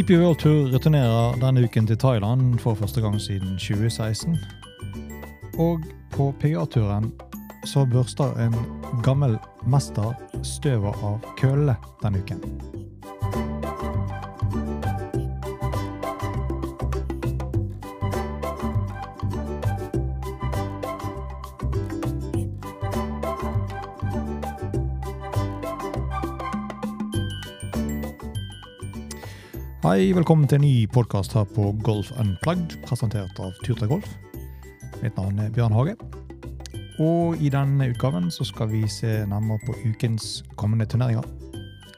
DP 0.00 0.10
World 0.10 0.38
Tour 0.38 0.70
returnerer 0.72 1.34
denne 1.42 1.60
uken 1.68 1.84
til 1.86 1.98
Thailand 2.00 2.54
for 2.58 2.74
første 2.74 3.02
gang 3.04 3.18
siden 3.20 3.58
2016. 3.60 4.38
Og 5.60 5.82
på 6.14 6.30
PGA-turen 6.40 7.10
så 7.68 7.84
børster 7.84 8.32
en 8.46 8.56
gammel 9.04 9.36
mester 9.68 10.14
støvet 10.40 11.04
av 11.04 11.20
køllene 11.36 11.76
denne 12.00 12.24
uken. 12.24 12.40
Hei, 29.80 30.10
velkommen 30.12 30.44
til 30.44 30.58
en 30.58 30.66
ny 30.66 30.88
podkast 30.92 31.32
her 31.32 31.46
på 31.56 31.70
Golf 31.80 32.10
Unplugged, 32.20 32.74
presentert 32.84 33.38
av 33.40 33.54
Turta 33.64 33.86
Golf. 33.88 34.10
Mitt 35.00 35.16
navn 35.16 35.40
er 35.40 35.48
Bjørn 35.56 35.72
Hage. 35.72 35.94
Og 37.00 37.40
i 37.40 37.48
denne 37.48 37.88
utgaven 37.88 38.28
så 38.28 38.44
skal 38.44 38.68
vi 38.68 38.82
se 38.92 39.22
nærmere 39.30 39.56
på 39.64 39.78
ukens 39.88 40.44
kommende 40.60 40.84
turneringer. 40.84 41.24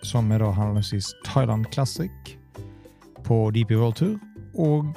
Som 0.06 0.30
er 0.30 0.44
da 0.44 0.52
henholdsvis 0.54 1.10
Thailand 1.26 1.66
Classic 1.74 2.36
på 3.26 3.50
DP 3.50 3.74
World 3.74 3.98
Tour 3.98 4.14
og 4.54 4.94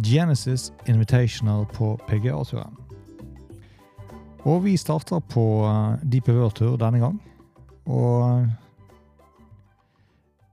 Genesis 0.00 0.70
Invitational 0.88 1.68
på 1.76 1.98
PGA-turen. 2.08 2.80
Og 4.48 4.64
vi 4.64 4.78
starter 4.80 5.20
på 5.20 5.66
eh, 5.68 6.00
DP 6.00 6.32
World 6.32 6.56
Tour 6.56 6.80
denne 6.80 7.04
gang. 7.04 7.20
Og 7.84 8.48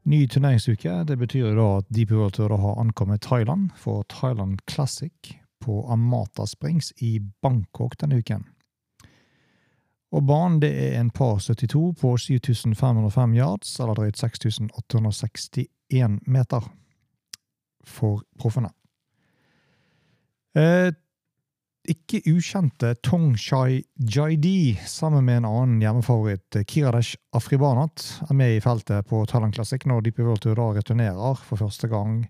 Ny 0.03 0.27
turneringsuke. 0.27 1.03
Det 1.07 1.15
betyr 1.17 1.53
da 1.55 1.67
at 1.77 1.87
Deep 1.95 2.11
World 2.11 2.35
Tour 2.35 2.57
har 2.57 2.79
ankommet 2.81 3.21
Thailand 3.21 3.69
for 3.79 4.03
Thailand 4.11 4.59
Classic 4.67 5.37
på 5.63 5.85
Amata 5.87 6.45
Springs 6.45 6.91
i 6.97 7.19
Bangkok 7.41 7.95
denne 8.01 8.19
uken. 8.19 8.43
Og 10.13 10.25
banen 10.27 10.59
det 10.61 10.73
er 10.75 10.99
en 10.99 11.09
par 11.09 11.39
72 11.39 11.95
på 12.01 12.17
7505 12.17 13.33
yards, 13.33 13.79
eller 13.79 13.97
drøyt 13.97 14.19
6861 14.19 16.19
meter, 16.27 16.67
for 17.83 18.21
proffene. 18.39 18.69
Eh, 20.55 20.93
ikke 21.89 22.21
ukjente 22.31 22.93
Tong 23.03 23.33
Shai 23.39 23.81
Jaidi 23.99 24.77
sammen 24.87 25.25
med 25.27 25.41
en 25.41 25.47
annen 25.49 25.81
hjemmefavoritt, 25.83 26.61
Kiradesh 26.67 27.17
Afribanat, 27.35 28.05
er 28.29 28.37
med 28.39 28.55
i 28.55 28.61
feltet 28.63 29.05
på 29.09 29.25
Thailand 29.27 29.53
Classic 29.53 29.83
når 29.85 30.05
DP 30.05 30.19
World 30.23 30.45
Tour 30.45 30.55
da 30.55 30.69
returnerer 30.77 31.41
for 31.43 31.59
første 31.59 31.87
gang 31.91 32.23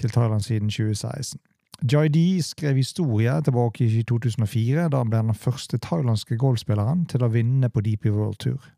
til 0.00 0.10
Thailand 0.10 0.42
siden 0.42 0.70
2016. 0.70 1.40
Jaidi 1.92 2.42
skrev 2.42 2.76
historie 2.76 3.42
tilbake 3.42 3.84
i 3.84 4.02
2004, 4.02 4.88
da 4.88 4.96
han 4.96 5.10
ble 5.10 5.20
den 5.28 5.34
første 5.34 5.78
thailandske 5.78 6.38
golfspilleren 6.40 7.04
til 7.06 7.22
å 7.22 7.30
vinne 7.30 7.68
på 7.70 7.84
DP 7.84 8.08
World 8.10 8.40
Tour. 8.40 8.72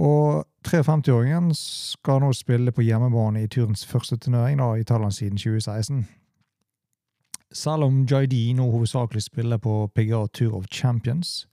Og 0.00 0.44
53-åringen 0.68 1.50
skal 1.56 2.20
nå 2.22 2.32
spille 2.36 2.72
på 2.72 2.84
hjemmebane 2.84 3.42
i 3.42 3.48
turens 3.48 3.84
første 3.86 4.16
turnering 4.16 4.60
da, 4.60 4.74
i 4.76 4.84
Thailand 4.84 5.12
siden 5.16 5.40
2016. 5.40 6.04
Selv 7.50 7.88
om 7.88 8.02
JD 8.06 8.52
nå 8.54 8.68
hovedsakelig 8.70 9.24
spiller 9.26 9.58
på 9.58 9.88
PGA 9.94 10.26
Tour 10.32 10.54
of 10.60 10.68
Champions, 10.70 11.46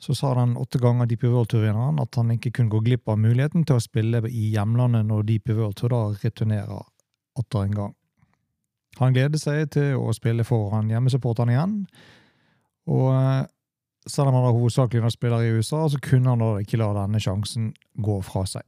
så 0.00 0.14
sa 0.14 0.30
den 0.38 0.56
åtte 0.56 0.78
ganger 0.78 1.06
DP 1.06 1.26
World 1.26 1.50
Tour-vinneren 1.50 1.98
at 2.00 2.14
han 2.16 2.30
ikke 2.30 2.52
kunne 2.56 2.72
gå 2.72 2.80
glipp 2.86 3.10
av 3.10 3.18
muligheten 3.18 3.66
til 3.66 3.76
å 3.76 3.82
spille 3.82 4.22
i 4.30 4.52
hjemlandet 4.54 5.08
når 5.08 5.26
DP 5.28 5.52
World 5.58 5.76
Tour 5.76 5.92
da 5.92 6.02
returnerer 6.22 6.86
atter 7.38 7.66
en 7.66 7.74
gang. 7.74 7.94
Han 8.98 9.14
gleder 9.14 9.42
seg 9.42 9.68
til 9.74 9.98
å 9.98 10.14
spille 10.16 10.46
foran 10.46 10.88
hjemmesupporterne 10.90 11.54
igjen, 11.54 11.74
og 12.88 13.10
eh, 13.12 13.44
selv 14.08 14.30
om 14.30 14.38
han 14.38 14.48
er 14.48 14.56
hovedsakelig 14.56 15.12
spiller 15.12 15.44
i 15.44 15.52
USA, 15.58 15.84
så 15.90 16.00
kunne 16.02 16.32
han 16.32 16.42
da 16.42 16.54
ikke 16.62 16.80
la 16.80 16.94
denne 16.96 17.20
sjansen 17.20 17.72
gå 18.00 18.20
fra 18.24 18.46
seg. 18.48 18.64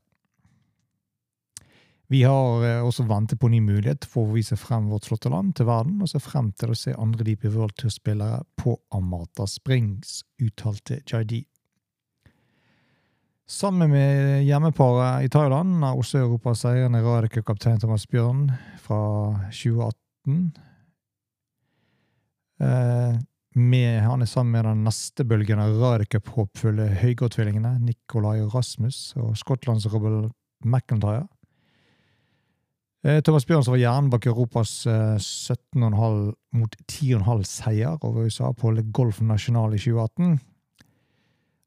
Vi 2.11 2.25
har 2.27 2.65
eh, 2.67 2.81
også 2.83 3.05
ventet 3.07 3.39
på 3.39 3.47
en 3.47 3.55
ny 3.55 3.61
mulighet 3.63 4.07
for 4.11 4.27
å 4.27 4.35
vise 4.35 4.59
frem 4.59 4.89
vårt 4.91 5.07
flotte 5.07 5.31
land 5.31 5.55
til 5.55 5.69
verden, 5.69 6.01
og 6.03 6.11
ser 6.11 6.25
frem 6.25 6.51
til 6.59 6.73
å 6.73 6.79
se 6.79 6.97
andre 6.99 7.27
Deep 7.29 7.47
World 7.47 7.77
Tour-spillere 7.79 8.43
på 8.59 8.75
Amata 8.97 9.47
Springs, 9.47 10.25
uttalte 10.43 10.99
JD. 11.07 11.45
Sammen 13.51 13.91
med 13.91 14.45
hjemmeparet 14.47 15.27
i 15.27 15.31
Thailand 15.31 15.83
er 15.83 15.99
også 15.99 16.21
Europas 16.25 16.65
seirende 16.65 17.03
Radicke-kaptein 17.03 17.81
Thomas 17.83 18.07
Bjørn 18.11 18.45
fra 18.83 19.01
2018. 19.55 20.53
Eh, 22.63 23.17
med, 23.59 23.91
han 24.07 24.23
er 24.23 24.31
sammen 24.31 24.55
med 24.55 24.67
den 24.67 24.85
neste 24.87 25.27
bølgen 25.27 25.63
av 25.63 25.79
Radicke-håpfulle 25.79 26.93
Høygård-tvillingene, 27.01 27.79
Nicolai 27.87 28.41
Rasmus 28.51 29.13
og 29.19 29.37
Skottlands 29.39 29.87
Robert 29.91 30.31
McIntyre. 30.63 31.29
Eh, 33.01 33.23
Thomas 33.25 33.47
Bjørnsen 33.49 33.73
var 33.73 33.81
hjernen 33.81 34.11
bak 34.13 34.27
Europas 34.29 34.85
17,5 34.85 35.79
eh, 35.81 36.33
mot 36.53 36.75
10,5 36.85 37.47
seier 37.49 37.97
over 38.05 38.27
USA 38.29 38.51
på 38.53 38.75
Le 38.77 38.85
Golf 38.93 39.23
National 39.25 39.73
i 39.73 39.81
2018. 39.81 40.35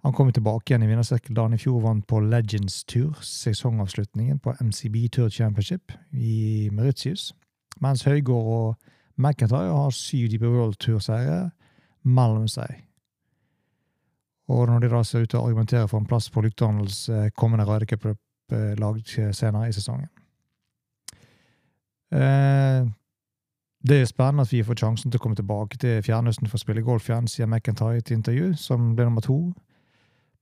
Han 0.04 0.14
kom 0.14 0.30
tilbake 0.36 0.70
igjen 0.70 0.86
i 0.86 0.92
vinnersirkel 0.92 1.34
da 1.34 1.48
han 1.48 1.56
i 1.56 1.62
fjor 1.62 1.80
vant 1.82 2.06
på 2.06 2.20
Legends 2.22 2.84
Tour, 2.84 3.18
sesongavslutningen 3.24 4.38
på 4.44 4.54
MCB 4.62 5.08
Tour 5.16 5.30
Championship 5.34 5.96
i 6.14 6.70
Mauritius, 6.76 7.32
mens 7.82 8.04
Høygård 8.06 8.54
og 8.54 8.92
McIntyre 9.18 9.74
har 9.74 9.94
syv 9.96 10.30
Deep 10.30 10.44
World 10.44 10.78
Tour-seire 10.84 11.48
mellom 12.04 12.50
seg. 12.52 12.84
Og 14.54 14.68
når 14.70 14.84
de 14.84 14.92
da 14.92 15.02
ser 15.08 15.24
ut 15.24 15.32
til 15.32 15.40
å 15.40 15.48
argumentere 15.48 15.88
for 15.88 16.04
en 16.04 16.10
plass 16.10 16.30
på 16.30 16.44
Lyktdalens 16.46 17.08
eh, 17.10 17.32
kommende 17.34 17.66
Ryder 17.66 17.90
Cup-lag 17.90 19.00
senere 19.08 19.72
i 19.72 19.74
sesongen. 19.74 20.12
Eh, 22.14 22.86
det 23.84 24.00
er 24.00 24.08
spennende 24.08 24.46
at 24.46 24.54
vi 24.54 24.64
får 24.64 24.80
sjansen 24.80 25.12
til 25.12 25.20
å 25.20 25.24
komme 25.26 25.36
tilbake 25.36 25.80
til 25.82 26.02
Fjernøsten 26.06 26.48
for 26.48 26.60
å 26.60 26.64
spille 26.64 26.86
golf 26.86 27.10
igjen, 27.10 27.28
sier 27.28 27.50
McIntyre 27.50 27.98
i 27.98 28.04
et 28.04 28.14
intervju, 28.16 28.54
som 28.60 28.94
ble 28.96 29.10
nummer 29.10 29.26
to 29.26 29.40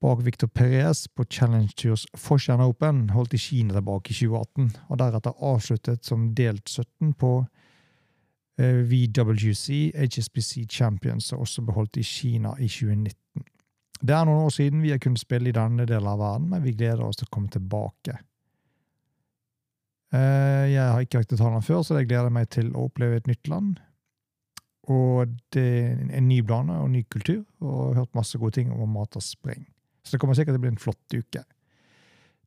bak 0.01 0.25
Victor 0.25 0.47
Perez 0.47 1.07
på 1.07 1.25
Challenge 1.29 1.69
Tours 1.77 2.07
Forsian 2.17 2.61
Open, 2.61 3.09
holdt 3.09 3.33
i 3.33 3.37
Kina 3.37 3.75
tilbake 3.77 4.11
i 4.11 4.17
2018, 4.17 4.71
og 4.89 4.97
deretter 4.97 5.43
avsluttet 5.51 6.05
som 6.05 6.31
delt 6.37 6.69
17 6.69 7.13
på 7.21 7.33
eh, 8.57 8.81
VWC 8.89 9.91
HSBC 9.93 10.65
Champions, 10.69 11.31
og 11.33 11.45
også 11.45 11.61
beholdt 11.61 12.01
i 12.01 12.05
Kina 12.05 12.55
i 12.57 12.69
2019. 12.69 13.45
Det 14.01 14.15
er 14.17 14.25
noen 14.25 14.47
år 14.47 14.53
siden 14.55 14.81
vi 14.81 14.89
har 14.89 15.01
kunnet 15.01 15.21
spille 15.21 15.51
i 15.51 15.55
denne 15.55 15.85
delen 15.85 16.09
av 16.09 16.19
verden, 16.19 16.49
men 16.49 16.65
vi 16.65 16.73
gleder 16.73 17.05
oss 17.05 17.21
til 17.21 17.29
å 17.29 17.35
komme 17.35 17.53
tilbake. 17.53 18.17
Eh, 20.13 20.71
jeg 20.73 20.83
har 20.83 20.99
ikke 20.99 21.23
til 21.23 21.37
Thailand 21.39 21.63
før, 21.63 21.81
så 21.81 21.97
jeg 21.97 22.09
gleder 22.09 22.33
meg 22.33 22.49
til 22.51 22.73
å 22.75 22.87
oppleve 22.89 23.21
et 23.21 23.29
nytt 23.31 23.47
land. 23.47 23.77
Og 24.91 25.31
det 25.53 25.63
er 25.63 26.17
en 26.17 26.27
ny 26.27 26.41
bane 26.43 26.75
og 26.81 26.89
en 26.89 26.97
ny 26.97 27.05
kultur, 27.09 27.45
og 27.61 27.71
jeg 27.71 27.95
har 27.95 28.01
hørt 28.01 28.17
masse 28.17 28.37
gode 28.37 28.57
ting 28.57 28.73
om 28.73 28.89
Mata 28.89 29.21
Spring. 29.23 29.67
Så 30.03 30.15
det 30.15 30.19
kommer 30.19 30.35
sikkert 30.35 30.57
til 30.57 30.61
å 30.61 30.65
bli 30.65 30.73
en 30.73 30.81
flott 30.81 31.15
uke. 31.15 31.43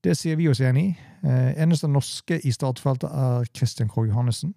Det 0.04 0.16
sier 0.18 0.36
vi 0.36 0.50
oss 0.50 0.60
enig 0.60 0.84
i. 0.90 0.96
Eh, 1.24 1.62
eneste 1.62 1.88
norske 1.88 2.36
i 2.44 2.52
startfeltet 2.52 3.08
er 3.08 3.48
Christian 3.56 3.88
Krogh 3.88 4.10
Johannessen, 4.10 4.52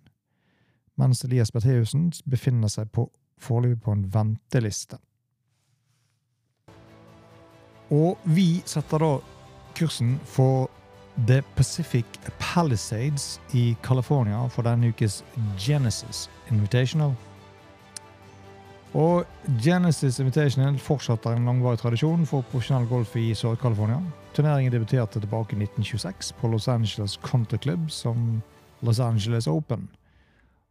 mens 0.98 1.24
Elias 1.24 1.54
Bertheussen 1.54 2.10
befinner 2.28 2.68
seg 2.68 2.90
på, 2.92 3.06
foreløpig 3.40 3.86
på 3.86 3.94
en 3.94 4.08
venteliste. 4.12 4.98
Og 7.94 8.18
vi 8.26 8.62
setter 8.68 9.00
da 9.00 9.14
kursen 9.78 10.18
for 10.28 10.68
The 11.26 11.42
Pacific 11.56 12.06
Palisades 12.38 13.40
i 13.54 13.76
California 13.84 14.48
for 14.50 14.62
denne 14.62 14.92
ukes 14.92 15.24
Genesis 15.58 16.30
Invitational. 16.52 17.16
Og 18.94 19.26
Genesis 19.64 20.20
Invitational 20.20 20.78
fortsetter 20.80 21.34
en 21.34 21.46
langvarig 21.50 21.80
tradisjon 21.82 22.26
for 22.26 22.46
profesjonell 22.52 22.86
golf 22.88 23.16
i 23.18 23.34
Sør-California. 23.34 23.98
Turneringen 24.34 24.72
debuterte 24.72 25.20
tilbake 25.20 25.56
i 25.56 25.64
1926 25.64 26.34
på 26.38 26.48
Los 26.48 26.68
Angeles 26.68 27.18
Country 27.26 27.58
Club 27.58 27.90
som 27.92 28.42
Los 28.82 29.00
Angeles 29.00 29.48
Open. 29.48 29.88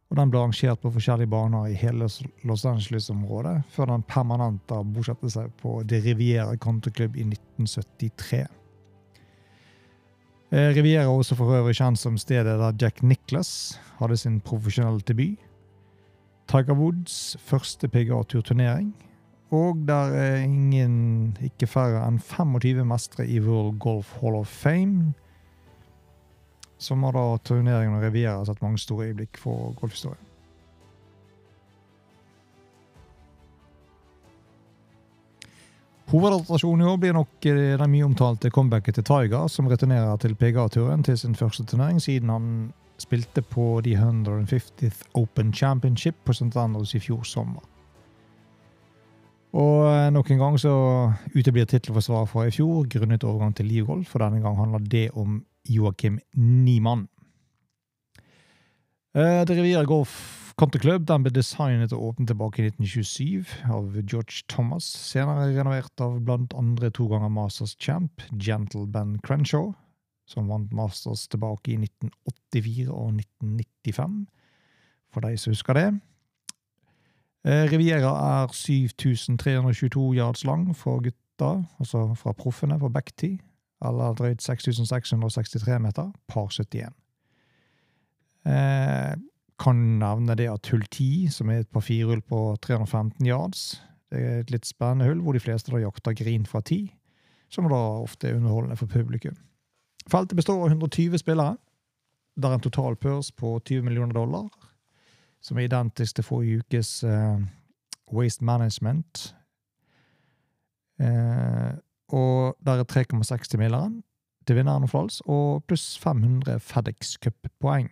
Og 0.09 0.17
Den 0.17 0.31
ble 0.31 0.39
arrangert 0.39 0.79
på 0.79 0.91
forskjellige 0.95 1.27
baner 1.27 1.67
i 1.67 1.75
hele 1.75 2.07
Los 2.47 2.65
Angeles-området, 2.65 3.61
før 3.69 3.91
den 3.91 4.07
permanente 4.07 4.79
bosatte 4.95 5.29
seg 5.29 5.51
på 5.59 5.81
De 5.83 5.99
Riviere 5.99 6.55
Country 6.57 6.91
Club 6.95 7.17
i 7.19 7.27
1973. 7.27 8.45
Eh, 10.51 10.75
Riviera 10.75 11.03
er 11.03 11.11
også 11.11 11.35
for 11.35 11.51
øvrig 11.51 11.75
kjent 11.75 11.99
som 11.99 12.17
stedet 12.17 12.59
der 12.59 12.77
Jack 12.81 13.03
Nicholas 13.03 13.79
hadde 13.99 14.17
sin 14.17 14.39
profesjonelle 14.39 15.03
debut. 15.03 15.35
Tiger 16.47 16.73
Woods 16.73 17.37
første 17.39 17.87
PGA-turturnering. 17.87 18.95
Og 19.51 19.75
der 19.87 20.11
er 20.15 20.37
ingen, 20.43 21.37
ikke 21.43 21.67
færre 21.67 22.07
enn 22.07 22.19
25 22.19 22.85
mestere 22.85 23.27
i 23.27 23.39
World 23.39 23.79
Golf 23.79 24.13
Hall 24.21 24.35
of 24.35 24.47
Fame. 24.47 25.13
som 26.79 27.03
har 27.03 27.11
da 27.11 27.37
turneringen 27.41 27.95
og 27.97 28.03
Riviera 28.03 28.43
satt 28.45 28.61
mange 28.61 28.77
store 28.77 29.07
øyeblikk 29.07 29.39
for 29.41 29.73
golfhistorien. 29.79 30.26
Hovedattraksjonen 36.07 36.85
i 36.85 36.89
år 36.89 36.99
blir 37.01 37.15
nok 37.17 37.45
eh, 37.49 37.73
den 37.75 37.91
mye 37.91 38.05
omtalte 38.07 38.51
comebacket 38.53 38.95
til 38.95 39.03
Tiger, 39.07 39.49
som 39.51 39.67
returnerer 39.67 40.15
til 40.23 40.37
PGA-turen 40.39 41.03
til 41.03 41.17
sin 41.19 41.35
første 41.35 41.65
turnering 41.67 41.99
siden 41.99 42.31
han 42.31 42.45
spilte 42.97 43.43
på 43.43 43.81
de 43.83 43.97
150th 43.99 45.03
Open 45.19 45.51
Championship 45.53 46.15
på 46.23 46.33
St. 46.33 46.55
Andrews 46.55 46.95
i 46.95 47.01
fjor 47.03 47.27
sommer. 47.27 47.65
Og 49.57 49.83
eh, 49.89 50.07
nok 50.15 50.31
en 50.31 50.39
gang 50.45 50.55
så 50.59 50.73
uteblir 51.35 51.67
tittelforsvaret 51.67 52.31
fra 52.31 52.47
i 52.47 52.55
fjor 52.55 52.87
grunnet 52.87 53.27
overgang 53.27 53.55
til 53.57 53.67
livgolf, 53.67 54.07
for 54.07 54.23
denne 54.23 54.39
gang 54.39 54.55
handler 54.55 54.87
det 54.87 55.09
om 55.11 55.41
Joakim 55.67 56.21
Niemann. 56.39 57.09
Eh, 59.11 59.43
det 59.43 59.59
Riviera 59.59 59.83
Golf 59.83 60.46
Country 60.57 60.95
den 61.05 61.21
ble 61.21 61.29
designet 61.29 61.91
og 61.93 62.03
åpnet 62.07 62.31
tilbake 62.31 62.63
i 62.63 62.69
1927 62.71 63.67
av 63.69 63.91
George 64.09 64.41
Thomas, 64.49 64.87
senere 64.89 65.51
renovert 65.53 66.01
av 66.01 66.15
blant 66.25 66.55
andre 66.57 66.89
to 66.89 67.05
ganger 67.11 67.29
Masters 67.29 67.75
champ 67.77 68.23
Gentle 68.41 68.87
Ben 68.89 69.19
Crenshaw, 69.21 69.75
som 70.25 70.49
vant 70.49 70.73
Masters 70.73 71.27
tilbake 71.29 71.75
i 71.75 71.77
1984 71.77 72.87
og 72.89 73.13
1995, 73.19 74.17
for 75.13 75.27
de 75.27 75.37
som 75.37 75.53
husker 75.53 75.77
det. 75.77 75.85
Eh, 77.45 77.69
Riviera 77.69 78.15
er 78.41 78.49
7322 78.49 80.09
yards 80.17 80.43
lang 80.43 80.71
for 80.73 81.05
gutta, 81.05 81.53
altså 81.77 82.07
fra 82.17 82.33
proffene 82.33 82.81
på 82.81 82.89
backtee, 82.89 83.37
eller 83.85 84.17
drøyt 84.17 84.41
6663 84.41 85.79
meter, 85.85 86.09
par 86.27 86.49
71. 86.49 86.97
Eh, 88.41 89.13
kan 89.59 89.79
nevne 89.99 90.35
det 90.37 90.49
at 90.51 90.69
hull 90.71 90.85
10, 90.85 91.29
som 91.33 91.49
er 91.49 91.63
et 91.63 91.71
par 91.73 91.83
firehull 91.85 92.21
på 92.21 92.41
315 92.61 93.25
yards, 93.25 93.81
det 94.11 94.21
er 94.23 94.41
et 94.41 94.51
litt 94.53 94.67
spennende 94.67 95.09
hull 95.09 95.23
hvor 95.23 95.35
de 95.35 95.43
fleste 95.43 95.73
da 95.73 95.81
jakter 95.81 96.15
green 96.15 96.45
fra 96.47 96.61
10, 96.61 96.87
som 97.51 97.67
da 97.71 97.79
ofte 98.03 98.29
er 98.29 98.37
underholdende 98.37 98.77
for 98.79 98.91
publikum. 98.91 99.35
Feltet 100.07 100.37
består 100.39 100.61
av 100.61 100.71
120 100.71 101.19
spillere, 101.19 101.57
der 102.37 102.53
en 102.53 102.63
total 102.63 102.95
purs 102.95 103.31
på 103.31 103.57
20 103.65 103.83
millioner 103.87 104.15
dollar, 104.15 104.47
som 105.41 105.57
er 105.57 105.67
identisk 105.67 106.17
til 106.17 106.27
forrige 106.27 106.61
ukes 106.61 107.01
uh, 107.03 107.41
Waste 108.13 108.45
Management. 108.45 109.33
Uh, 111.01 111.75
og 112.07 112.55
der 112.65 112.79
er 112.79 112.87
3,6 112.87 113.49
til 113.51 113.59
milleren 113.59 114.03
til 114.47 114.55
vinneren 114.55 114.85
og 114.87 114.91
Fals, 114.91 115.19
og 115.25 115.65
pluss 115.67 115.97
500 115.99 116.59
FedEx 116.63 117.17
Cup-poeng. 117.23 117.89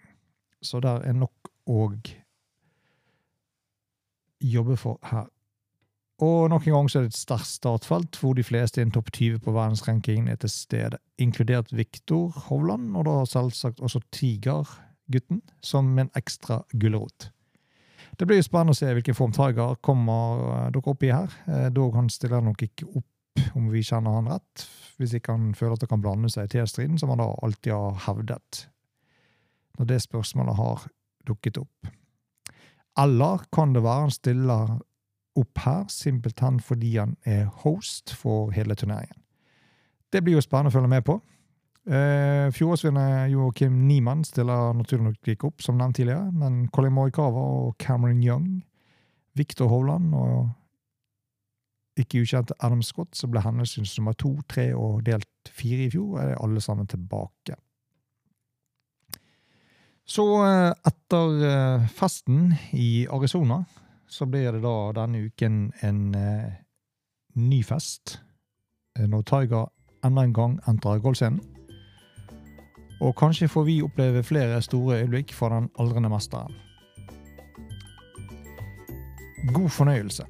Så 0.64 0.80
der 0.80 1.04
er 1.04 1.14
nok 1.14 1.52
og 1.66 2.10
jobbe 4.42 4.78
for 4.78 5.00
her. 5.04 5.26
Og 6.24 6.50
nok 6.50 6.68
en 6.68 6.74
gang 6.74 6.90
så 6.92 7.00
er 7.00 7.08
det 7.08 7.12
et 7.12 7.20
sterkt 7.20 7.50
startfelt, 7.50 8.18
hvor 8.22 8.34
de 8.38 8.44
fleste 8.44 8.80
innen 8.80 8.94
topp 8.96 9.12
20 9.12 9.42
på 9.44 9.52
verdensrankingen 9.52 10.30
er 10.32 10.40
til 10.40 10.50
stede, 10.50 11.00
inkludert 11.20 11.74
Viktor 11.76 12.32
Hovland, 12.48 12.94
og 12.96 13.06
da 13.06 13.16
selvsagt 13.28 13.82
også 13.84 14.00
Tiger-gutten, 14.16 15.42
som 15.62 15.92
en 16.00 16.12
ekstra 16.16 16.62
gulrot. 16.72 17.32
Det 18.16 18.28
blir 18.28 18.40
jo 18.40 18.46
spennende 18.48 18.72
å 18.72 18.80
se 18.80 18.94
hvilken 18.96 19.18
form 19.18 19.34
Tiger 19.36 19.76
kommer 19.84 20.46
eh, 20.54 20.70
dere 20.72 20.92
opp 20.94 21.04
i 21.04 21.12
her. 21.12 21.36
Eh, 21.52 21.68
dog 21.76 21.98
han 22.00 22.08
stiller 22.10 22.46
nok 22.46 22.64
ikke 22.64 22.88
opp, 22.96 23.42
om 23.60 23.68
vi 23.74 23.84
kjenner 23.84 24.16
han 24.16 24.30
rett, 24.32 24.68
hvis 24.96 25.18
ikke 25.18 25.36
han 25.36 25.50
føler 25.58 25.76
at 25.76 25.84
det 25.84 25.92
kan 25.92 26.04
blande 26.04 26.32
seg 26.32 26.48
i 26.48 26.54
T-striden, 26.54 26.96
som 27.02 27.12
han 27.12 27.20
da 27.20 27.28
alltid 27.44 27.74
har 27.76 28.00
hevdet. 28.06 28.62
Når 29.76 29.90
det 29.90 30.00
spørsmålet 30.06 30.56
har 30.56 30.86
dukket 31.28 31.60
opp. 31.62 31.92
Eller 33.00 33.44
kan 33.54 33.74
det 33.76 33.84
være 33.84 34.08
han 34.08 34.14
stiller 34.14 34.76
opp 35.36 35.64
her 35.66 35.86
simpelthen 35.92 36.62
fordi 36.64 36.96
han 36.96 37.16
er 37.28 37.50
host 37.66 38.14
for 38.16 38.54
hele 38.56 38.76
turneringen? 38.76 39.20
Det 40.14 40.24
blir 40.24 40.38
jo 40.38 40.44
spennende 40.44 40.72
å 40.72 40.76
følge 40.78 40.92
med 40.92 41.04
på. 41.04 41.18
Eh, 41.86 42.48
Fjorårsvinner 42.56 43.28
Joakim 43.30 43.82
Niemann 43.88 44.24
stiller 44.26 44.74
naturlig 44.74 45.12
nok 45.12 45.34
ikke 45.34 45.50
opp, 45.52 45.62
som 45.62 45.78
nevnt 45.78 46.00
tidligere, 46.00 46.32
men 46.32 46.68
Colin 46.74 46.96
Morikawa 46.96 47.44
og 47.66 47.76
Cameron 47.78 48.24
Young, 48.24 48.48
Victor 49.36 49.68
Hovland 49.70 50.16
og 50.16 50.50
ikke 52.00 52.24
ukjente 52.24 52.56
Adam 52.60 52.82
Scott, 52.84 53.14
som 53.16 53.32
ble 53.32 53.44
hennes 53.44 53.76
nummer 53.98 54.16
to, 54.20 54.34
tre 54.50 54.72
og 54.76 55.04
delt 55.06 55.52
fire 55.52 55.86
i 55.86 55.92
fjor, 55.94 56.18
er 56.20 56.42
alle 56.44 56.64
sammen 56.64 56.88
tilbake. 56.88 57.56
Så 60.06 60.46
eh, 60.46 60.72
etter 60.86 61.46
eh, 61.50 61.88
festen 61.88 62.54
i 62.72 63.08
Arizona, 63.12 63.64
så 64.08 64.26
blir 64.26 64.54
det 64.54 64.62
da 64.62 64.76
denne 64.94 65.26
uken 65.26 65.72
en 65.82 66.04
eh, 66.16 66.52
ny 67.36 67.64
fest. 67.66 68.20
Når 68.96 69.26
Tiger 69.28 69.66
enda 70.06 70.24
en 70.24 70.34
gang 70.34 70.54
entrer 70.70 71.02
golfscenen. 71.04 71.42
Og 73.04 73.12
kanskje 73.20 73.50
får 73.52 73.66
vi 73.68 73.82
oppleve 73.84 74.24
flere 74.24 74.62
store 74.64 75.02
øyeblikk 75.02 75.34
fra 75.36 75.50
den 75.52 75.68
aldrende 75.80 76.10
mesteren. 76.10 76.54
God 79.54 79.70
fornøyelse. 79.70 80.24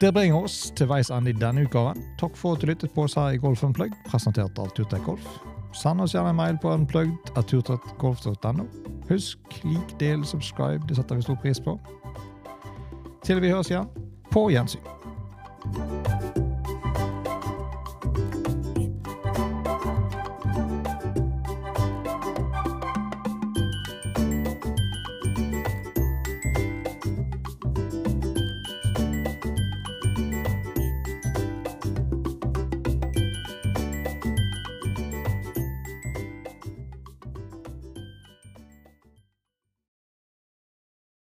Det 0.00 0.10
bringer 0.14 0.42
oss 0.42 0.72
til 0.76 0.90
veis 0.90 1.12
ende 1.14 1.30
i 1.30 1.38
denne 1.38 1.62
utgaven. 1.62 2.02
Takk 2.18 2.34
for 2.36 2.56
at 2.56 2.64
du 2.64 2.66
lyttet 2.66 2.90
på 2.90 3.06
oss 3.06 3.14
her 3.14 3.36
i 3.36 3.40
Golf 3.44 3.62
Unplugged, 3.62 3.94
presentert 4.08 4.58
av 4.58 4.74
Turtek 4.74 5.06
Golf. 5.06 5.51
Send 5.72 6.00
oss 6.00 6.14
gjerne 6.14 6.30
en 6.30 6.36
mail 6.36 6.58
på 6.62 6.72
unplugged.turtrettgolf.no. 6.72 8.66
Husk, 9.08 9.38
lik, 9.64 10.00
del, 10.00 10.24
subscribe. 10.24 10.84
Det 10.88 10.96
setter 10.96 11.16
vi 11.16 11.22
stor 11.22 11.38
pris 11.42 11.60
på. 11.60 11.78
Til 13.24 13.40
vi 13.40 13.50
høres 13.50 13.70
igjen, 13.70 13.88
på 14.30 14.48
gjensyn. 14.50 16.11